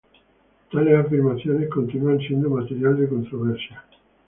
[0.71, 3.85] Tales afirmaciones continúan siendo materia de controversia.